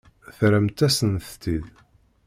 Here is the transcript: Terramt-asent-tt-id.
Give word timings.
Terramt-asent-tt-id. 0.37 1.67